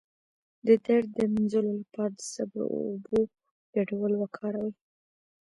[0.67, 3.19] د درد د مینځلو لپاره د صبر او اوبو
[3.75, 4.73] ګډول وکاروئ